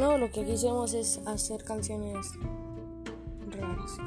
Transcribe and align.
No, 0.00 0.16
lo 0.16 0.30
que 0.30 0.46
quisimos 0.46 0.94
es 0.94 1.20
hacer 1.26 1.62
canciones 1.62 2.32
raras. 3.50 3.98